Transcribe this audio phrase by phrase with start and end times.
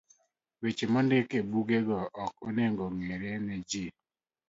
[0.61, 3.85] Weche mondiki ebugego ok onego ong'ere ne ji